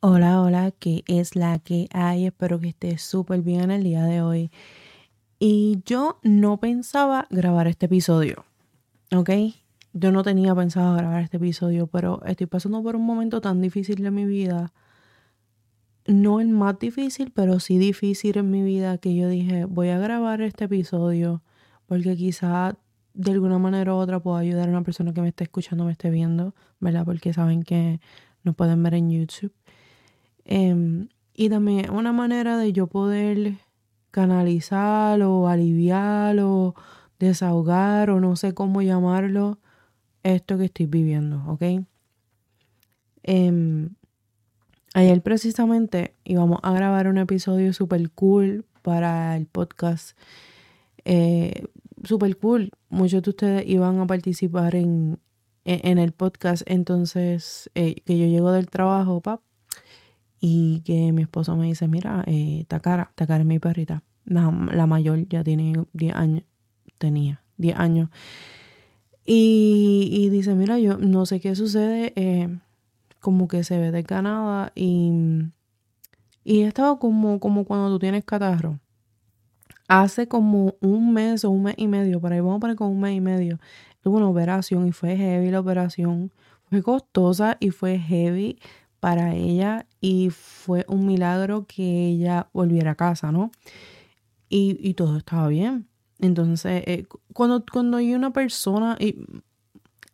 [0.00, 2.26] Hola, hola, ¿qué es la que hay?
[2.26, 4.50] Espero que estés súper bien el día de hoy.
[5.38, 8.44] Y yo no pensaba grabar este episodio,
[9.14, 9.30] ¿ok?
[9.92, 14.02] Yo no tenía pensado grabar este episodio, pero estoy pasando por un momento tan difícil
[14.02, 14.72] de mi vida.
[16.06, 19.98] No el más difícil, pero sí difícil en mi vida que yo dije, voy a
[19.98, 21.42] grabar este episodio
[21.86, 22.76] porque quizá
[23.18, 25.90] de alguna manera u otra puedo ayudar a una persona que me esté escuchando, me
[25.90, 27.04] esté viendo, ¿verdad?
[27.04, 28.00] Porque saben que
[28.44, 29.52] nos pueden ver en YouTube.
[30.44, 33.54] Em, y también una manera de yo poder
[34.12, 36.76] canalizar o aliviar o
[37.18, 39.58] desahogar o no sé cómo llamarlo
[40.22, 41.84] esto que estoy viviendo, ¿ok?
[43.24, 43.88] Eh,
[44.94, 50.16] ayer precisamente íbamos a grabar un episodio super cool para el podcast.
[51.04, 51.64] Eh,
[52.04, 52.70] super cool.
[52.88, 55.18] Muchos de ustedes iban a participar en,
[55.64, 56.62] en, el podcast.
[56.66, 59.40] Entonces, eh, que yo llego del trabajo, pap,
[60.40, 64.02] y que mi esposo me dice, mira, eh, Takara, Takara es mi perrita.
[64.24, 66.42] La, la mayor ya tiene 10 años,
[66.98, 68.10] tenía 10 años.
[69.24, 72.58] Y, y, dice, mira, yo no sé qué sucede, eh,
[73.20, 75.12] como que se ve desganada y,
[76.44, 78.80] y estaba como, como cuando tú tienes catarro.
[79.88, 82.90] Hace como un mes o un mes y medio, por ahí vamos a poner como
[82.90, 83.58] un mes y medio,
[84.02, 86.30] tuvo una operación y fue heavy la operación.
[86.70, 88.58] Fue costosa y fue heavy
[89.00, 93.50] para ella y fue un milagro que ella volviera a casa, ¿no?
[94.50, 95.88] Y, todo estaba bien.
[96.18, 99.16] Entonces, eh, cuando, cuando hay una persona, y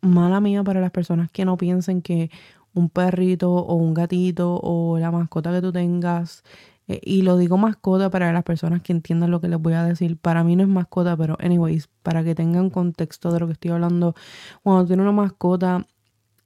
[0.01, 2.29] mala mía para las personas que no piensen que
[2.73, 6.43] un perrito o un gatito o la mascota que tú tengas,
[6.87, 9.83] eh, y lo digo mascota para las personas que entiendan lo que les voy a
[9.83, 13.53] decir, para mí no es mascota, pero anyways, para que tengan contexto de lo que
[13.53, 14.15] estoy hablando,
[14.63, 15.85] cuando tiene una mascota,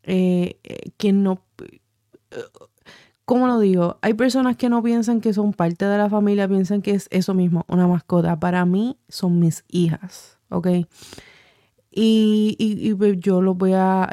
[0.04, 0.60] eh,
[0.98, 1.44] que no
[3.30, 4.00] ¿cómo lo digo?
[4.02, 7.36] Hay personas que no piensan que son parte de la familia, piensan que es eso
[7.36, 8.40] mismo, una mascota.
[8.40, 10.68] Para mí son mis hijas, ¿ok?
[11.92, 14.10] Y, y, pues yo lo voy a,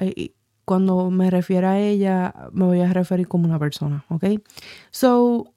[0.67, 4.25] cuando me refiero a ella, me voy a referir como una persona, ¿ok?
[4.91, 5.55] So,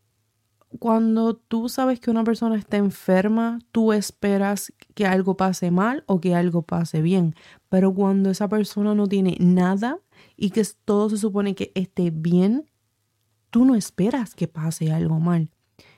[0.77, 6.21] cuando tú sabes que una persona está enferma, tú esperas que algo pase mal o
[6.21, 7.33] que algo pase bien.
[7.69, 9.99] Pero cuando esa persona no tiene nada
[10.37, 12.69] y que todo se supone que esté bien,
[13.49, 15.51] tú no esperas que pase algo mal.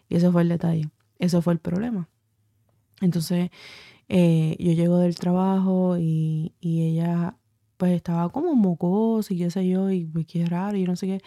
[0.08, 0.90] Y ese fue el detalle,
[1.20, 2.09] ese fue el problema.
[3.02, 3.50] Entonces,
[4.08, 7.38] eh, yo llego del trabajo y, ella
[7.78, 11.08] pues estaba como mocosa y qué sé yo, y pues qué raro, y no sé
[11.08, 11.22] qué.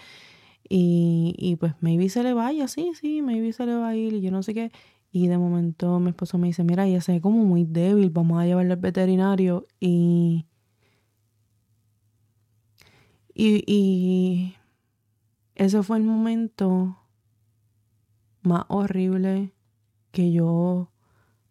[0.69, 4.15] Y, y pues maybe se le vaya, sí, sí, maybe se le va a ir,
[4.15, 4.73] y yo no sé qué.
[5.13, 8.41] Y de momento mi esposo me dice, mira, ella se ve como muy débil, vamos
[8.43, 9.67] a llevarla al veterinario.
[9.81, 10.47] Y,
[13.35, 14.55] y, y
[15.55, 16.99] ese fue el momento
[18.43, 19.53] más horrible
[20.11, 20.91] que yo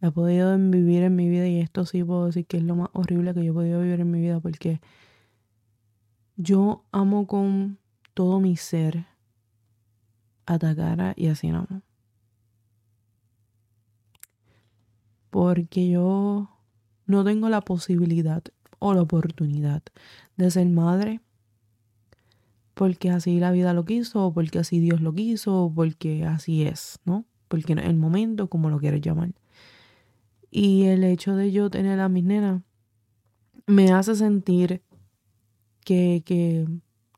[0.01, 2.90] he podido vivir en mi vida y esto sí puedo decir que es lo más
[2.94, 4.81] horrible que yo he podido vivir en mi vida porque
[6.35, 7.80] yo amo con
[8.13, 9.06] todo mi ser
[10.46, 11.68] a Takara y así no
[15.29, 16.50] Porque yo
[17.06, 18.44] no tengo la posibilidad
[18.79, 19.81] o la oportunidad
[20.38, 21.22] de ser madre
[22.74, 26.63] porque así la vida lo quiso, o porque así Dios lo quiso, o porque así
[26.63, 27.25] es, ¿no?
[27.47, 29.34] Porque en el momento, como lo quieres llamar.
[30.50, 32.62] Y el hecho de yo tener a mis nenas
[33.68, 34.81] me hace sentir
[35.85, 36.68] que, que,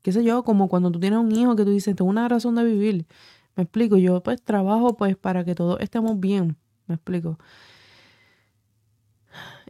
[0.05, 2.53] qué sé yo, como cuando tú tienes un hijo que tú dices, tengo una razón
[2.53, 3.07] de vivir.
[3.55, 7.39] Me explico, yo pues trabajo pues para que todos estemos bien, me explico.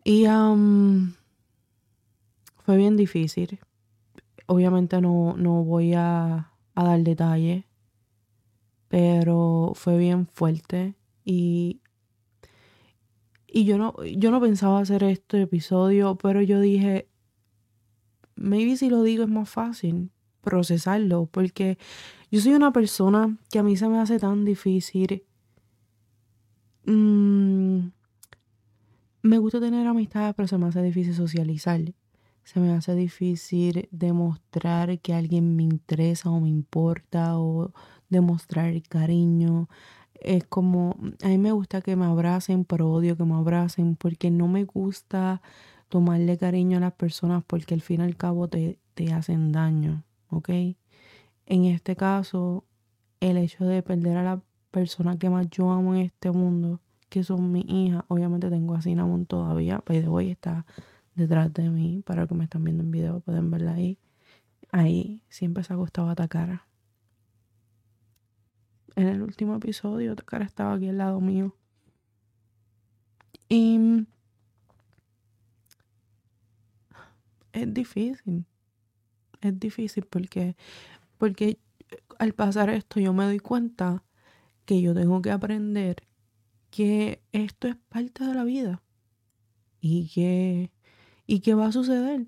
[0.04, 0.26] Y
[2.66, 3.60] fue bien difícil
[4.48, 7.64] obviamente no, no voy a, a dar detalles,
[8.90, 11.82] pero fue bien fuerte y,
[13.48, 17.10] y yo no, yo no pensaba hacer este episodio, pero yo dije,
[18.36, 20.12] maybe si lo digo es más fácil
[20.46, 21.78] procesarlo, porque
[22.32, 25.24] yo soy una persona que a mí se me hace tan difícil.
[26.86, 27.90] Mm,
[29.24, 31.82] me gusta tener amistades, pero se me hace difícil socializar
[32.46, 37.74] se me hace difícil demostrar que alguien me interesa o me importa o
[38.08, 39.68] demostrar cariño.
[40.14, 44.30] Es como, a mí me gusta que me abracen, pero odio que me abracen porque
[44.30, 45.42] no me gusta
[45.90, 50.04] tomarle cariño a las personas porque al fin y al cabo te, te hacen daño,
[50.30, 50.50] ¿ok?
[51.48, 52.66] En este caso,
[53.20, 54.42] el hecho de perder a la
[54.72, 58.82] persona que más yo amo en este mundo, que son mi hija, obviamente tengo a
[58.82, 60.66] Cinnamon todavía, pero hoy está
[61.16, 62.04] detrás de mí.
[62.06, 63.98] Para los que me están viendo en video pueden verla ahí.
[64.72, 66.68] ahí siempre se acostaba Takara.
[68.96, 71.56] En el último episodio, Takara estaba aquí al lado mío.
[73.50, 74.06] Y
[77.54, 78.46] es difícil.
[79.46, 80.56] Es difícil porque,
[81.18, 81.60] porque
[82.20, 84.04] al pasar esto yo me doy cuenta
[84.66, 85.98] que yo tengo que aprender
[86.72, 88.82] que esto es parte de la vida
[89.80, 90.72] y que,
[91.28, 92.28] y que va a suceder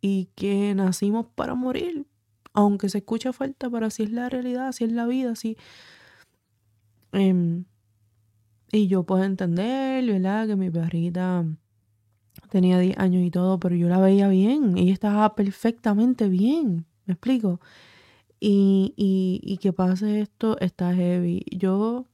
[0.00, 2.06] y que nacimos para morir,
[2.52, 5.56] aunque se escucha falta, pero así es la realidad, así es la vida, así.
[7.12, 7.64] Em,
[8.72, 10.46] y yo puedo entender, ¿verdad?
[10.46, 11.44] Que mi perrita
[12.50, 17.14] tenía 10 años y todo, pero yo la veía bien, ella estaba perfectamente bien, ¿me
[17.14, 17.60] explico?
[18.40, 21.44] Y, y, y que pase esto está heavy.
[21.50, 22.06] Yo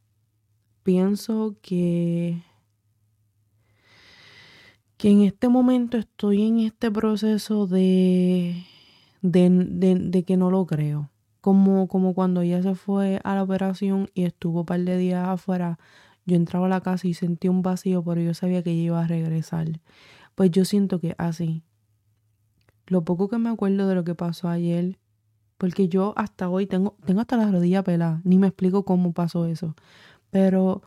[0.83, 2.43] pienso que
[4.97, 8.65] que en este momento estoy en este proceso de,
[9.23, 11.11] de, que no lo creo.
[11.41, 15.29] Como, como cuando ella se fue a la operación y estuvo un par de días
[15.29, 15.79] afuera,
[16.25, 19.05] yo entraba a la casa y sentí un vacío, pero yo sabía que ella iba
[19.05, 19.69] a regresar.
[20.37, 21.65] Pues yo siento que así.
[22.87, 24.99] Lo poco que me acuerdo de lo que pasó ayer,
[25.59, 29.47] porque yo hasta hoy tengo, tengo hasta la rodilla pelada, ni me explico cómo pasó
[29.47, 29.75] eso.
[30.31, 30.83] Pero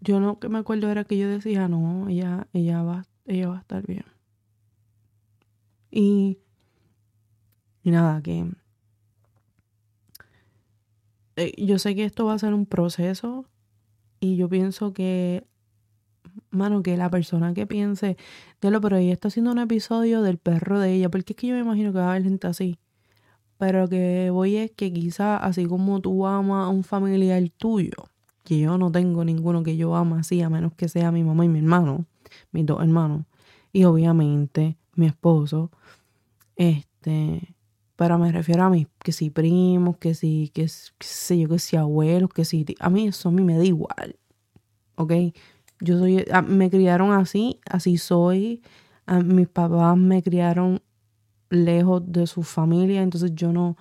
[0.00, 3.56] yo no que me acuerdo era que yo decía, no, ella, ella, va, ella va
[3.56, 4.04] a estar bien.
[5.90, 6.38] Y,
[7.82, 8.46] y nada, que
[11.36, 13.46] eh, yo sé que esto va a ser un proceso
[14.20, 15.46] y yo pienso que,
[16.56, 18.16] mano, que la persona que piense,
[18.60, 21.46] de lo, pero ella está haciendo un episodio del perro de ella, porque es que
[21.48, 22.78] yo me imagino que va a haber gente así.
[23.58, 27.92] Pero lo que voy es que quizá así como tú amas a un familiar tuyo,
[28.44, 31.44] que yo no tengo ninguno que yo ame así, a menos que sea mi mamá
[31.44, 32.06] y mi hermano,
[32.52, 33.24] mis dos hermanos,
[33.72, 35.70] y obviamente mi esposo,
[36.56, 37.54] este,
[37.96, 41.76] pero me refiero a mí, que si primos, que si, que, sé yo, que si
[41.76, 44.16] abuelos, que si, a mí eso a mí me da igual,
[44.96, 45.12] ¿ok?
[45.80, 48.62] Yo soy, me criaron así, así soy,
[49.24, 50.80] mis papás me criaron
[51.50, 53.76] lejos de su familia, entonces yo no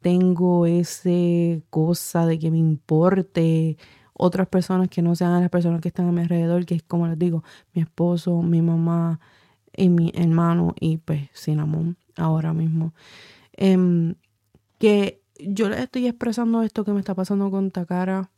[0.00, 3.76] tengo ese cosa de que me importe
[4.12, 7.06] otras personas que no sean las personas que están a mi alrededor, que es como
[7.06, 9.20] les digo, mi esposo, mi mamá
[9.76, 12.92] y mi hermano y pues Cinnamon ahora mismo.
[13.52, 14.16] Em,
[14.78, 18.30] que yo les estoy expresando esto que me está pasando con Takara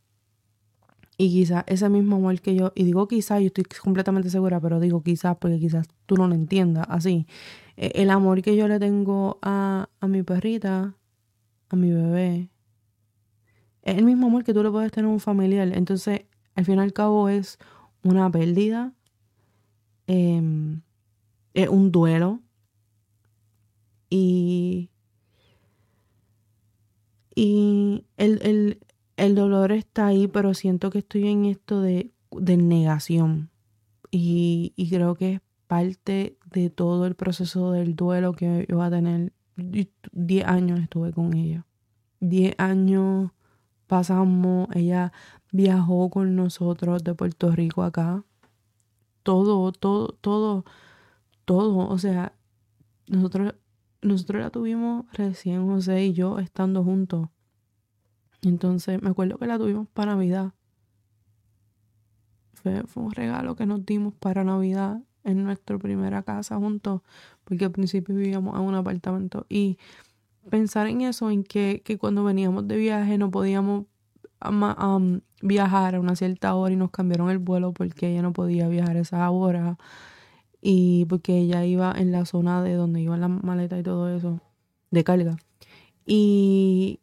[1.21, 4.81] y quizás ese mismo amor que yo, y digo quizás, yo estoy completamente segura, pero
[4.81, 7.27] digo quizás porque quizás tú no lo entiendas así.
[7.77, 10.97] E, el amor que yo le tengo a, a mi perrita,
[11.69, 12.49] a mi bebé,
[13.83, 15.71] es el mismo amor que tú le puedes tener a un familiar.
[15.77, 16.23] Entonces,
[16.55, 17.59] al fin y al cabo es
[18.03, 18.95] una pérdida,
[20.07, 20.81] em,
[21.53, 22.41] es un duelo
[24.09, 24.89] y,
[27.35, 28.07] y
[29.25, 33.51] el, dolor está ahí, pero siento que estoy en esto de, negación
[34.11, 38.87] y, y creo que es parte de todo el proceso del duelo que yo voy
[38.87, 39.33] a tener.
[39.57, 41.67] 10 años estuve con ella.
[42.21, 43.31] 10 años
[43.87, 45.13] pasamos, ella
[45.53, 48.25] viajó con nosotros de Puerto Rico acá.
[49.23, 50.65] Todo, todo, todo,
[51.45, 51.89] todo.
[51.89, 52.33] O sea,
[53.07, 53.55] nosotros,
[54.03, 57.29] nosotros la tuvimos recién José y yo estando juntos.
[58.43, 60.53] Entonces me acuerdo que la tuvimos para Navidad.
[62.55, 67.03] Fue, un regalo que nos dimos para Navidad en nuestra primera casa juntos,
[67.45, 69.79] porque al principio vivíamos en un apartamento y
[70.51, 73.87] pensar en eso, en que, cuando veníamos de viaje no podíamos
[75.43, 78.97] viajar a una cierta hora y nos cambiaron el vuelo porque ella no podía viajar
[78.97, 79.77] esa hora
[80.63, 84.41] y porque ella iba en la zona de donde iban las maletas y todo eso,
[84.91, 85.37] de carga.
[86.07, 87.01] Y,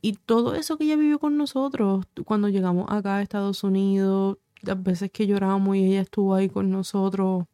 [0.00, 4.80] y todo eso que ella vivió con nosotros cuando llegamos acá a Estados Unidos, las
[4.82, 7.46] veces que lloramos y ella estuvo ahí con nosotros.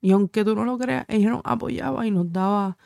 [0.00, 2.76] Y aunque tú no lo creas, ella nos apoyaba y nos daba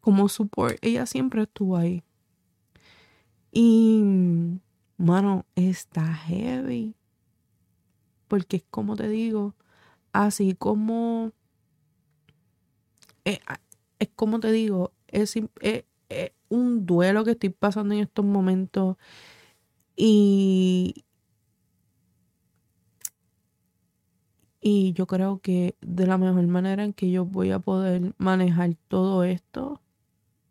[0.00, 0.76] como support.
[0.82, 2.02] Ella siempre estuvo ahí.
[3.52, 4.02] Y,
[4.96, 6.94] mano, está heavy.
[8.28, 9.54] Porque es como te digo,
[10.12, 11.32] así como...
[13.24, 13.40] Eh,
[13.98, 18.96] es, como te digo, es, es, es un duelo que estoy pasando en estos momentos.
[19.96, 21.04] Y,
[24.60, 28.74] Y yo creo que de la mejor manera en que yo voy a poder manejar
[28.88, 29.80] todo esto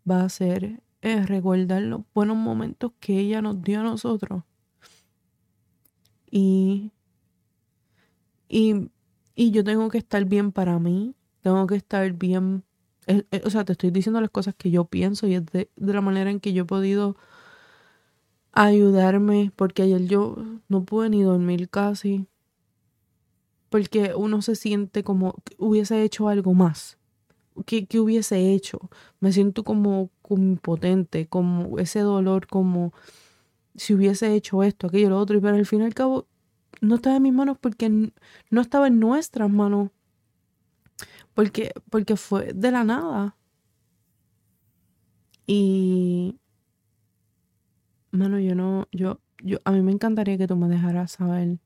[0.09, 4.43] va a ser eh, recordar los buenos momentos que ella nos dio a nosotros.
[6.31, 6.91] Y,
[8.47, 8.89] y,
[9.35, 12.63] y yo tengo que estar bien para mí, tengo que estar bien.
[13.43, 16.29] O sea, te estoy diciendo las cosas que yo pienso y es de, la manera
[16.29, 17.15] en que yo he podido
[18.51, 20.37] ayudarme, porque ayer yo
[20.67, 22.27] no pude ni dormir casi,
[23.69, 26.97] porque uno se siente como que hubiese hecho algo más.
[27.65, 28.79] ¿Qué, hubiese hecho?
[29.19, 32.93] Me siento como, como impotente, como ese dolor, como
[33.75, 36.25] si hubiese hecho esto, aquello, lo otro, y pero al fin y al cabo
[36.81, 37.89] no estaba en mis manos porque
[38.49, 39.89] no estaba en nuestras manos.
[41.39, 43.37] Porque, porque fue de la nada.
[45.47, 46.37] Y,
[48.11, 51.59] mano, yo no, yo, yo, a mí me encantaría que tú me dejaras saber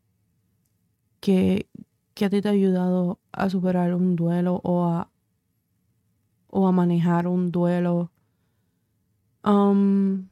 [1.19, 1.67] que,
[2.13, 5.09] que a ti te ha ayudado a superar un duelo o a,
[6.51, 8.11] o a manejar un duelo.
[9.43, 10.27] Um,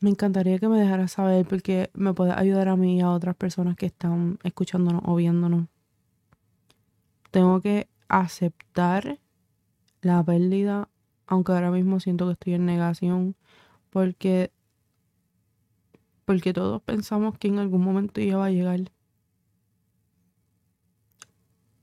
[0.00, 3.36] me encantaría que me dejaras saber porque me puede ayudar a mí y a otras
[3.36, 5.68] personas que están escuchándonos o viéndonos.
[7.30, 9.18] Tengo que aceptar
[10.02, 10.88] la pérdida,
[11.26, 13.36] aunque ahora mismo siento que estoy en negación,
[13.90, 14.52] porque
[16.24, 18.92] porque todos pensamos que en algún momento ya va a llegar.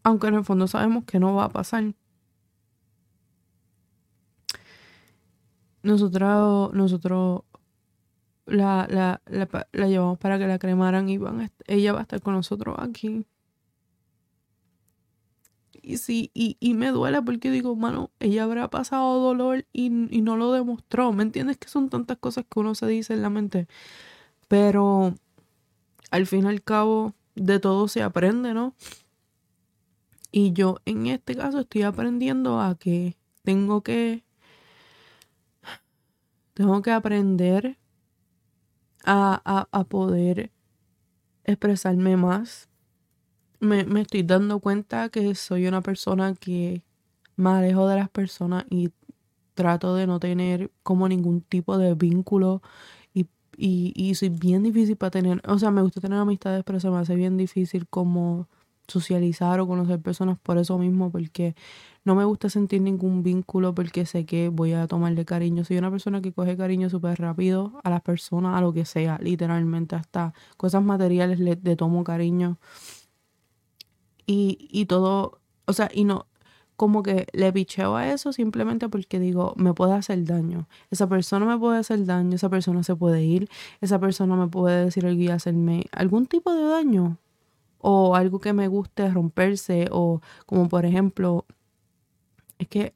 [0.03, 1.93] Aunque en el fondo sabemos que no va a pasar.
[5.83, 7.41] Nosotros, nosotros
[8.45, 12.33] la, la, la, llevamos para que la cremaran y van ella va a estar con
[12.33, 13.25] nosotros aquí.
[15.87, 20.21] Y sí, y, y me duele porque digo, mano, ella habrá pasado dolor y, y
[20.21, 21.13] no lo demostró.
[21.13, 21.57] ¿Me entiendes?
[21.57, 23.67] Que son tantas cosas que uno se dice en la mente.
[24.49, 25.15] Pero
[26.11, 28.75] al fin y al cabo, de todo se aprende, ¿no?
[30.31, 34.23] Y yo en este caso estoy aprendiendo a que tengo que.
[36.53, 37.77] Tengo que aprender
[39.05, 40.51] a, a, poder
[41.43, 42.66] expresarme más.
[43.59, 46.83] Me, me, estoy dando cuenta que soy una persona que
[47.35, 48.91] me alejo de las personas y
[49.55, 52.61] trato de no tener como ningún tipo de vínculo
[53.57, 56.89] y, y soy bien difícil para tener, o sea, me gusta tener amistades, pero se
[56.91, 58.47] me hace bien difícil como
[58.87, 61.55] socializar o conocer personas por eso mismo, porque
[62.05, 65.65] no me gusta sentir ningún vínculo porque sé que voy a tomarle cariño.
[65.65, 69.17] Soy una persona que coge cariño súper rápido a las personas, a lo que sea,
[69.21, 72.59] literalmente, hasta cosas materiales le, le tomo cariño.
[74.27, 76.27] Y, y todo, o sea, y no,
[76.77, 80.67] como que le picheo a eso simplemente porque digo, me puede hacer daño.
[80.91, 83.49] Esa persona me puede hacer daño, esa persona se puede ir,
[83.81, 87.17] esa persona me puede decir algo y hacerme algún tipo de daño.
[87.79, 89.87] O algo que me guste romperse.
[89.91, 91.45] O como por ejemplo,
[92.59, 92.93] es que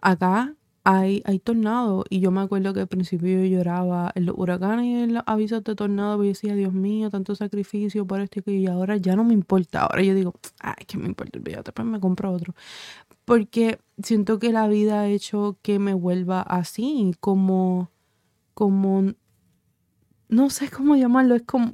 [0.00, 0.54] acá
[0.92, 4.86] hay, hay tornados y yo me acuerdo que al principio yo lloraba en los huracanes
[4.86, 8.42] y en los avisos de tornado y decía, Dios mío, tanto sacrificio por esto y
[8.42, 9.82] que y ahora ya no me importa.
[9.82, 12.54] Ahora yo digo, ay, que me importa el video, después me compro otro.
[13.24, 17.90] Porque siento que la vida ha hecho que me vuelva así, como,
[18.54, 19.12] como,
[20.28, 21.72] no sé cómo llamarlo, es como,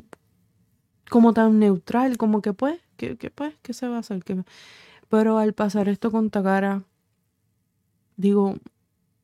[1.10, 4.22] como tan neutral, como que pues, que, que pues, ¿qué se va a hacer?
[5.08, 6.84] Pero al pasar esto con Takara,
[8.16, 8.56] digo,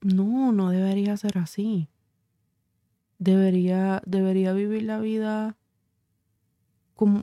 [0.02, 1.88] no, no debería ser así.
[3.18, 5.56] Debería, debería vivir la vida
[6.96, 7.22] como,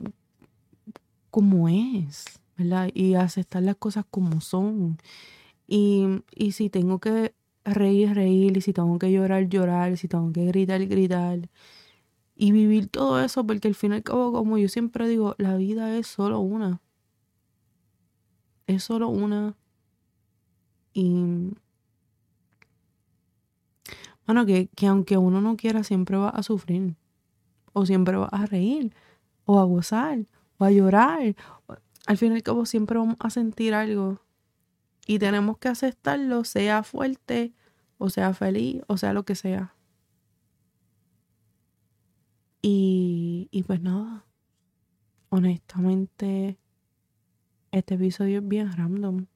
[1.30, 2.24] como es,
[2.56, 2.90] ¿verdad?
[2.94, 4.98] Y aceptar las cosas como son.
[5.66, 7.34] Y, y si tengo que
[7.64, 11.48] reír, reír, y si tengo que llorar, llorar, y si tengo que gritar, gritar.
[12.34, 15.56] Y vivir todo eso, porque al fin y al cabo, como yo siempre digo, la
[15.56, 16.80] vida es solo una.
[18.66, 19.56] Es solo una.
[20.94, 21.52] Y
[24.30, 26.94] bueno, que, que aunque uno no quiera, siempre va a sufrir.
[27.72, 28.94] O siempre va a reír.
[29.44, 30.24] O a gozar.
[30.58, 31.34] O a llorar.
[32.06, 34.20] Al fin y al cabo siempre vamos a sentir algo.
[35.04, 37.54] Y tenemos que aceptarlo, sea fuerte,
[37.98, 39.74] o sea feliz, o sea lo que sea.
[42.62, 44.26] Y, y pues nada.
[45.30, 46.56] Honestamente,
[47.72, 49.26] este episodio es bien random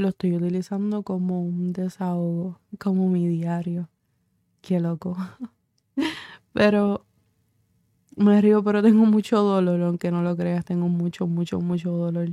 [0.00, 3.88] lo estoy utilizando como un desahogo, como mi diario.
[4.60, 5.16] Qué loco.
[6.52, 7.04] pero
[8.16, 12.30] me río, pero tengo mucho dolor, aunque no lo creas, tengo mucho, mucho, mucho dolor.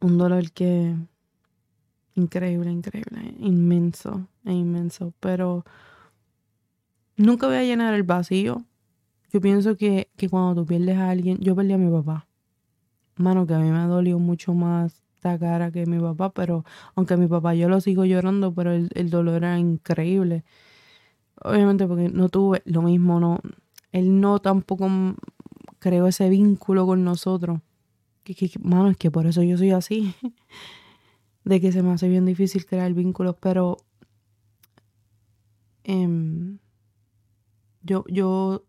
[0.00, 0.96] Un dolor que
[2.14, 5.64] increíble, increíble, inmenso, e inmenso, pero
[7.16, 8.64] nunca voy a llenar el vacío.
[9.32, 12.26] Yo pienso que, que cuando tú pierdes a alguien, yo perdí a mi papá.
[13.16, 17.16] Mano, que a mí me dolió mucho más esta cara que mi papá, pero aunque
[17.18, 20.44] mi papá yo lo sigo llorando, pero el, el dolor era increíble.
[21.42, 23.40] Obviamente porque no tuve lo mismo, no.
[23.92, 24.88] Él no tampoco
[25.78, 27.60] creó ese vínculo con nosotros.
[28.24, 30.14] que, mano, es que por eso yo soy así.
[31.44, 33.76] de que se me hace bien difícil crear vínculos, pero
[35.84, 36.58] em,
[37.82, 38.64] yo, yo,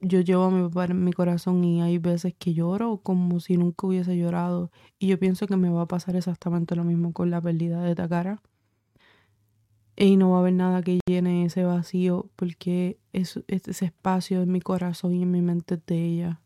[0.00, 3.56] yo llevo a mi papá en mi corazón y hay veces que lloro como si
[3.56, 4.70] nunca hubiese llorado.
[4.98, 7.94] Y yo pienso que me va a pasar exactamente lo mismo con la pérdida de
[7.94, 8.40] Takara.
[9.96, 14.52] Y no va a haber nada que llene ese vacío porque es, ese espacio en
[14.52, 16.40] mi corazón y en mi mente es de ella.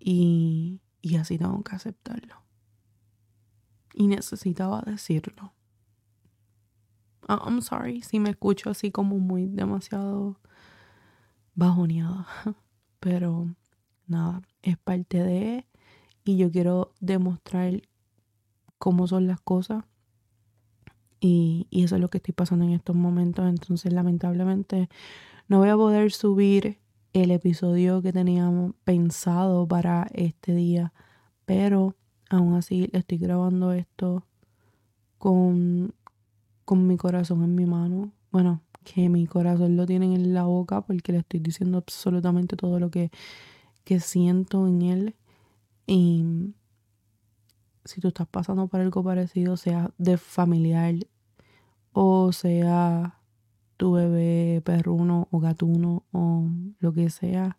[0.00, 2.42] Y, y así tengo que aceptarlo.
[3.94, 5.52] Y necesitaba decirlo.
[7.28, 10.38] Oh, I'm sorry si me escucho así como muy demasiado
[11.54, 12.26] bajoneada.
[13.00, 13.54] Pero
[14.06, 15.66] nada, es parte de
[16.24, 17.82] y yo quiero demostrar
[18.78, 19.84] cómo son las cosas.
[21.20, 23.48] Y, y eso es lo que estoy pasando en estos momentos.
[23.48, 24.88] Entonces, lamentablemente,
[25.48, 26.78] no voy a poder subir
[27.14, 30.92] el episodio que teníamos pensado para este día,
[31.44, 31.94] pero
[32.28, 34.26] aún así estoy grabando esto
[35.18, 35.94] con,
[36.64, 38.12] con mi corazón en mi mano.
[38.32, 42.78] Bueno, que mi corazón lo tiene en la boca porque le estoy diciendo absolutamente todo
[42.78, 43.10] lo que,
[43.84, 45.16] que siento en él.
[45.86, 46.54] Y
[47.84, 50.94] si tú estás pasando por algo parecido, sea de familiar
[51.92, 53.20] o sea
[53.76, 56.48] tu bebé perruno o gatuno o
[56.78, 57.58] lo que sea,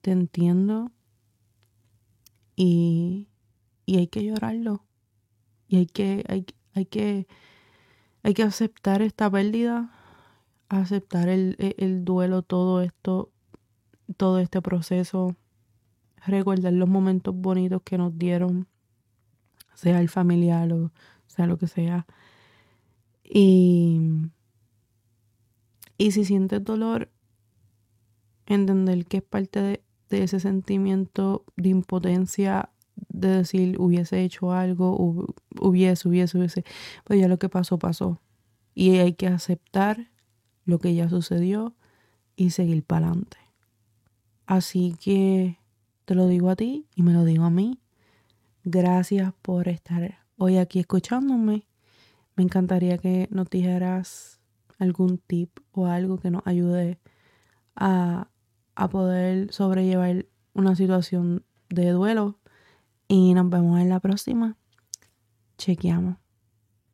[0.00, 0.90] te entiendo.
[2.56, 3.28] Y,
[3.86, 4.84] y hay que llorarlo.
[5.68, 7.26] Y hay que, hay, hay, que,
[8.22, 9.92] hay que aceptar esta pérdida,
[10.68, 13.30] aceptar el, el duelo, todo esto,
[14.16, 15.36] todo este proceso,
[16.26, 18.66] recordar los momentos bonitos que nos dieron,
[19.74, 20.90] sea el familiar o
[21.26, 22.06] sea lo que sea.
[23.22, 24.00] Y
[25.98, 27.10] y si sientes dolor,
[28.46, 32.70] entender que es parte de, ese sentimiento de impotencia
[33.08, 35.26] de decir hubiese hecho algo,
[35.60, 36.64] hubiese, hubiese, hubiese,
[37.04, 38.20] pues ya lo que pasó, pasó.
[38.74, 40.08] Y hay que aceptar
[40.68, 41.74] lo que ya sucedió
[42.36, 43.38] y seguir para adelante.
[44.44, 45.58] Así que
[46.04, 47.80] te lo digo a ti y me lo digo a mí.
[48.64, 51.66] Gracias por estar hoy aquí escuchándome.
[52.36, 54.40] Me encantaría que nos dijeras
[54.78, 57.00] algún tip o algo que nos ayude
[57.74, 58.28] a,
[58.74, 62.38] a poder sobrellevar una situación de duelo.
[63.08, 64.58] Y nos vemos en la próxima.
[65.56, 66.27] Chequeamos.